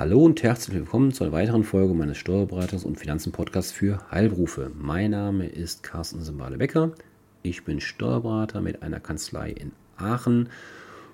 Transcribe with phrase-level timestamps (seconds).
[0.00, 4.70] Hallo und herzlich willkommen zu einer weiteren Folge meines Steuerberaters- und Finanzen-Podcasts für Heilberufe.
[4.74, 6.92] Mein Name ist Carsten Simbale-Becker.
[7.42, 10.48] Ich bin Steuerberater mit einer Kanzlei in Aachen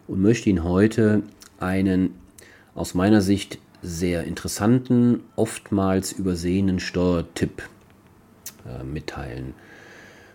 [0.06, 1.24] und möchte Ihnen heute
[1.58, 2.14] einen
[2.76, 7.68] aus meiner Sicht sehr interessanten, oftmals übersehenen Steuertipp
[8.68, 9.54] äh, mitteilen.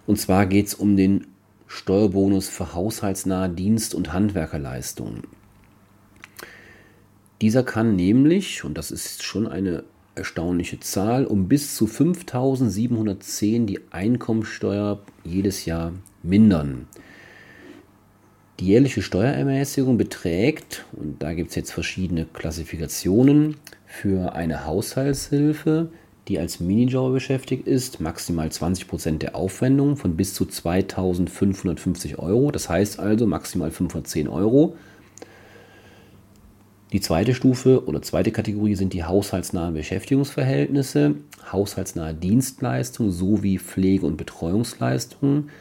[0.06, 1.28] Und zwar geht es um den
[1.68, 5.24] Steuerbonus für haushaltsnahe Dienst- und Handwerkerleistungen.
[7.42, 13.80] Dieser kann nämlich, und das ist schon eine erstaunliche Zahl, um bis zu 5.710 die
[13.90, 16.88] Einkommensteuer jedes Jahr mindern.
[18.60, 23.56] Die jährliche Steuerermäßigung beträgt, und da gibt es jetzt verschiedene Klassifikationen,
[23.88, 25.90] für eine Haushaltshilfe,
[26.28, 32.52] die als Minijobber beschäftigt ist, maximal 20% der Aufwendung von bis zu 2.550 Euro.
[32.52, 34.76] Das heißt also maximal 510 Euro.
[36.92, 41.16] Die zweite Stufe oder zweite Kategorie sind die haushaltsnahen Beschäftigungsverhältnisse,
[41.50, 45.52] haushaltsnahe Dienstleistungen sowie Pflege- und Betreuungsleistungen.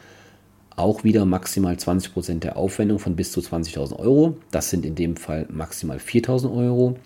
[0.75, 4.37] Auch wieder maximal 20% der Aufwendung von bis zu 20.000 Euro.
[4.51, 6.97] Das sind in dem Fall maximal 4.000 Euro.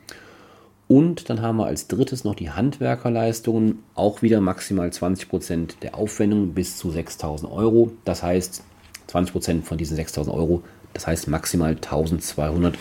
[0.87, 6.53] Und dann haben wir als drittes noch die Handwerkerleistungen, auch wieder maximal 20% der Aufwendung
[6.53, 7.91] bis zu 6.000 Euro.
[8.05, 8.63] Das heißt
[9.07, 12.73] 20% von diesen 6.000 Euro, das heißt maximal 1.200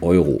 [0.00, 0.40] Euro.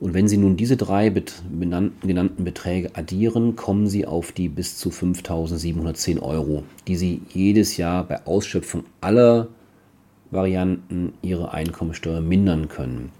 [0.00, 4.78] Und wenn Sie nun diese drei benannten, genannten Beträge addieren, kommen Sie auf die bis
[4.78, 9.48] zu 5.710 Euro, die Sie jedes Jahr bei Ausschöpfung aller
[10.30, 13.10] Varianten Ihre Einkommensteuer mindern können.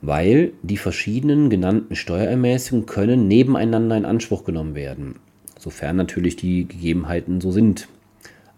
[0.00, 5.20] Weil die verschiedenen genannten Steuerermäßigungen können nebeneinander in Anspruch genommen werden,
[5.60, 7.86] sofern natürlich die Gegebenheiten so sind.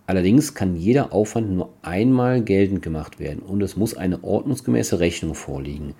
[0.06, 5.34] Allerdings kann jeder Aufwand nur einmal geltend gemacht werden und es muss eine ordnungsgemäße Rechnung
[5.34, 5.94] vorliegen.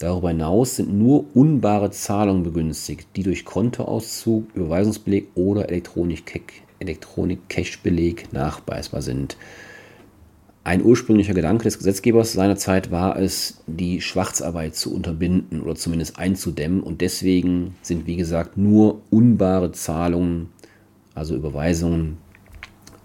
[0.00, 9.36] Darüber hinaus sind nur unbare Zahlungen begünstigt, die durch Kontoauszug, Überweisungsbeleg oder Elektronik-Cash-Beleg nachweisbar sind.
[10.64, 16.82] Ein ursprünglicher Gedanke des Gesetzgebers seinerzeit war es, die Schwarzarbeit zu unterbinden oder zumindest einzudämmen.
[16.82, 20.48] Und deswegen sind, wie gesagt, nur unbare Zahlungen,
[21.14, 22.16] also Überweisungen,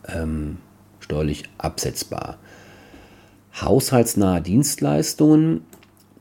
[0.08, 0.60] ähm,
[1.02, 2.38] steuerlich absetzbar.
[3.62, 5.66] Haushaltsnahe Dienstleistungen,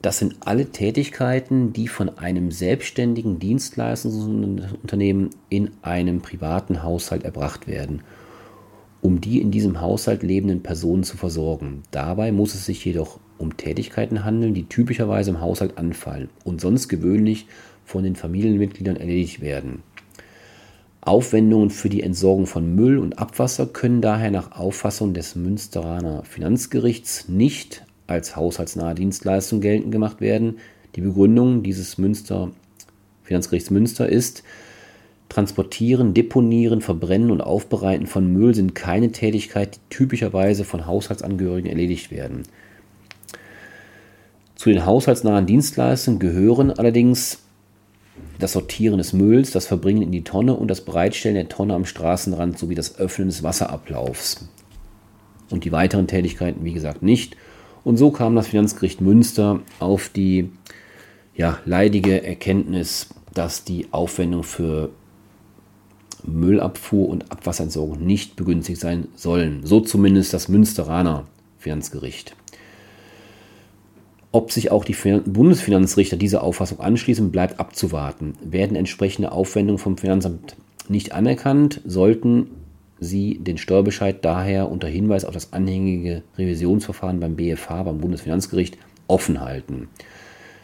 [0.05, 8.03] das sind alle Tätigkeiten, die von einem selbstständigen Dienstleistungsunternehmen in einem privaten Haushalt erbracht werden,
[9.01, 11.85] um die in diesem Haushalt lebenden Personen zu versorgen.
[11.91, 16.89] Dabei muss es sich jedoch um Tätigkeiten handeln, die typischerweise im Haushalt anfallen und sonst
[16.89, 17.47] gewöhnlich
[17.87, 19.83] von den Familienmitgliedern erledigt werden.
[21.01, 27.27] Aufwendungen für die Entsorgung von Müll und Abwasser können daher nach Auffassung des Münsteraner Finanzgerichts
[27.31, 30.59] nicht als haushaltsnahe Dienstleistung geltend gemacht werden.
[30.97, 32.51] Die Begründung dieses Münster,
[33.23, 34.43] Finanzgerichts Münster ist,
[35.29, 42.11] Transportieren, Deponieren, Verbrennen und Aufbereiten von Müll sind keine Tätigkeit, die typischerweise von Haushaltsangehörigen erledigt
[42.11, 42.43] werden.
[44.55, 47.41] Zu den haushaltsnahen Dienstleistungen gehören allerdings
[48.39, 51.85] das Sortieren des Mülls, das Verbringen in die Tonne und das Bereitstellen der Tonne am
[51.85, 54.49] Straßenrand sowie das Öffnen des Wasserablaufs.
[55.51, 57.37] Und die weiteren Tätigkeiten, wie gesagt, nicht.
[57.84, 60.50] Und so kam das Finanzgericht Münster auf die
[61.37, 64.91] ja, leidige Erkenntnis, dass die Aufwendung für
[66.27, 69.61] Müllabfuhr und Abwasserentsorgung nicht begünstigt sein sollen.
[69.65, 71.27] So zumindest das Münsteraner
[71.59, 72.34] Finanzgericht.
[74.33, 74.97] Ob sich auch die
[75.27, 78.34] Bundesfinanzrichter dieser Auffassung anschließen, bleibt abzuwarten.
[78.43, 80.56] Werden entsprechende Aufwendungen vom Finanzamt
[80.89, 82.49] nicht anerkannt, sollten
[83.00, 89.41] sie den Steuerbescheid daher unter Hinweis auf das anhängige Revisionsverfahren beim BFH, beim Bundesfinanzgericht, offen
[89.41, 89.88] halten.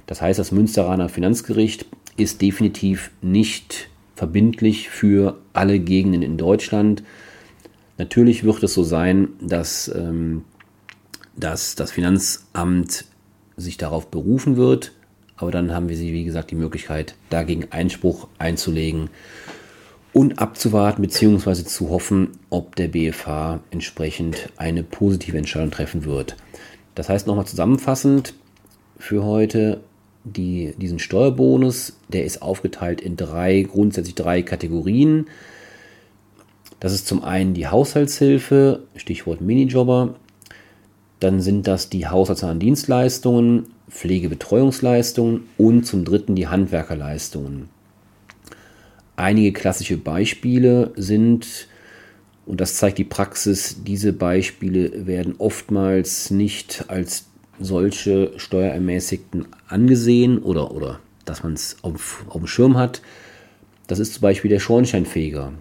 [0.06, 1.86] Das heißt, das Münsteraner Finanzgericht
[2.16, 7.02] ist definitiv nicht verbindlich für alle Gegenden in Deutschland.
[7.98, 10.44] Natürlich wird es so sein, dass, ähm,
[11.36, 13.04] dass das Finanzamt
[13.56, 14.92] sich darauf berufen wird.
[15.36, 19.08] Aber dann haben wir sie, wie gesagt, die Möglichkeit, dagegen Einspruch einzulegen
[20.12, 21.64] und abzuwarten bzw.
[21.64, 26.36] zu hoffen, ob der BFH entsprechend eine positive Entscheidung treffen wird.
[26.94, 28.34] Das heißt nochmal zusammenfassend
[28.98, 29.80] für heute,
[30.24, 35.26] die, diesen Steuerbonus, der ist aufgeteilt in drei, grundsätzlich drei Kategorien.
[36.78, 40.14] Das ist zum einen die Haushaltshilfe, Stichwort Minijobber,
[41.20, 47.68] dann sind das die haushaltsnahen Dienstleistungen, Pflegebetreuungsleistungen und zum dritten die Handwerkerleistungen.
[49.20, 51.68] Einige klassische Beispiele sind,
[52.46, 57.26] und das zeigt die Praxis, diese Beispiele werden oftmals nicht als
[57.60, 63.02] solche Steuerermäßigten angesehen oder, oder dass man es auf, auf dem Schirm hat.
[63.88, 65.52] Das ist zum Beispiel der Schornsteinfeger.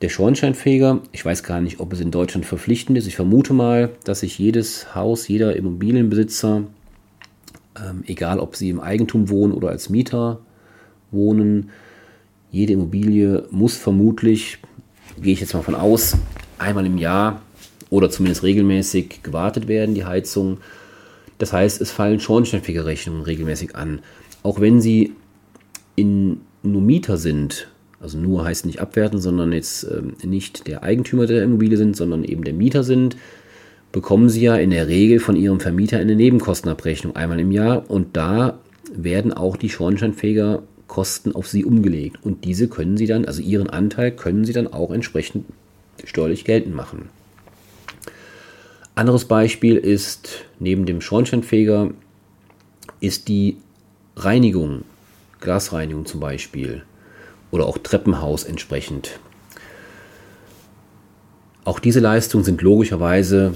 [0.00, 3.06] Der Schornsteinfeger, ich weiß gar nicht, ob es in Deutschland verpflichtend ist.
[3.06, 6.62] Ich vermute mal, dass sich jedes Haus, jeder Immobilienbesitzer,
[7.76, 10.40] ähm, egal ob sie im Eigentum wohnen oder als Mieter
[11.10, 11.68] wohnen,
[12.52, 14.58] jede Immobilie muss vermutlich,
[15.20, 16.16] gehe ich jetzt mal von aus,
[16.58, 17.42] einmal im Jahr
[17.90, 20.58] oder zumindest regelmäßig gewartet werden, die Heizung.
[21.38, 24.00] Das heißt, es fallen Schornsteinfegerrechnungen regelmäßig an.
[24.42, 25.14] Auch wenn sie
[25.96, 27.68] in, nur Mieter sind,
[28.00, 32.22] also nur heißt nicht abwerten, sondern jetzt ähm, nicht der Eigentümer der Immobilie sind, sondern
[32.22, 33.16] eben der Mieter sind,
[33.92, 38.16] bekommen sie ja in der Regel von ihrem Vermieter eine Nebenkostenabrechnung einmal im Jahr und
[38.16, 38.58] da
[38.94, 39.70] werden auch die
[40.92, 44.72] Schornsteinfegerkosten auf sie umgelegt und diese können sie dann, also ihren Anteil können sie dann
[44.72, 45.46] auch entsprechend
[46.04, 47.08] steuerlich geltend machen.
[48.94, 51.90] Anderes Beispiel ist neben dem Schornsteinfeger
[53.00, 53.56] ist die
[54.16, 54.82] Reinigung,
[55.40, 56.82] Glasreinigung zum Beispiel
[57.50, 59.18] oder auch Treppenhaus entsprechend.
[61.64, 63.54] Auch diese Leistungen sind logischerweise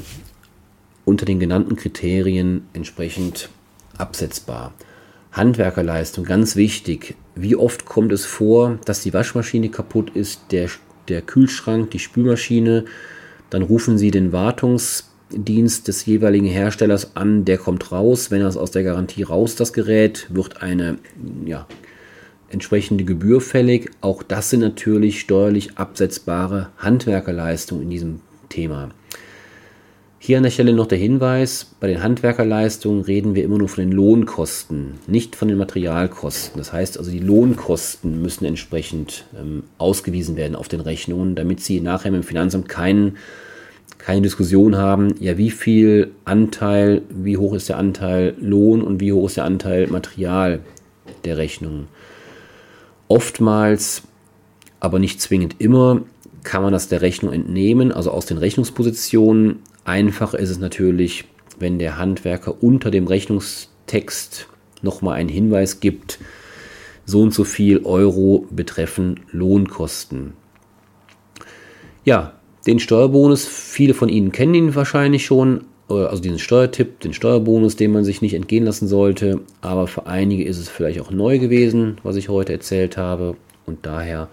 [1.05, 3.50] unter den genannten Kriterien entsprechend
[3.99, 4.73] absetzbar.
[5.32, 7.15] Handwerkerleistung, ganz wichtig.
[7.38, 10.71] Wie oft kommt es vor, dass die Waschmaschine kaputt ist, der,
[11.09, 12.87] der Kühlschrank, die Spülmaschine?
[13.50, 18.31] Dann rufen Sie den Wartungsdienst des jeweiligen Herstellers an, der kommt raus.
[18.31, 20.97] Wenn es aus der Garantie raus, das Gerät, wird eine
[21.44, 21.67] ja,
[22.49, 23.91] entsprechende Gebühr fällig.
[24.00, 28.89] Auch das sind natürlich steuerlich absetzbare Handwerkerleistungen in diesem Thema.
[30.19, 33.85] Hier an der Stelle noch der Hinweis, bei den Handwerkerleistungen reden wir immer nur von
[33.85, 36.59] den Lohnkosten, nicht von den Materialkosten.
[36.59, 41.81] Das heißt also, die Lohnkosten müssen entsprechend ähm, ausgewiesen werden auf den Rechnungen, damit Sie
[41.81, 43.19] nachher im Finanzamt keinen,
[43.99, 49.13] keine Diskussion haben, ja, wie viel Anteil, wie hoch ist der Anteil Lohn und wie
[49.13, 50.61] hoch ist der Anteil Material
[51.25, 51.89] der Rechnung.
[53.07, 54.03] Oftmals,
[54.81, 56.03] aber nicht zwingend immer,
[56.43, 59.61] kann man das der Rechnung entnehmen, also aus den Rechnungspositionen.
[59.87, 61.27] Einfach ist es natürlich,
[61.61, 64.49] wenn der Handwerker unter dem Rechnungstext
[64.83, 66.19] nochmal einen Hinweis gibt,
[67.05, 70.33] so und so viel Euro betreffen Lohnkosten.
[72.05, 72.33] Ja,
[72.67, 77.93] den Steuerbonus, viele von Ihnen kennen ihn wahrscheinlich schon, also diesen Steuertipp, den Steuerbonus, den
[77.93, 79.43] man sich nicht entgehen lassen sollte.
[79.61, 83.37] Aber für einige ist es vielleicht auch neu gewesen, was ich heute erzählt habe.
[83.67, 84.31] Und daher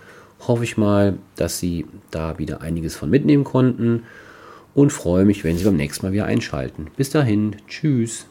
[0.48, 4.02] hoffe ich mal, dass Sie da wieder einiges von mitnehmen konnten
[4.75, 6.88] und freue mich, wenn Sie beim nächsten Mal wieder einschalten.
[6.98, 8.28] Bis dahin, tschüss.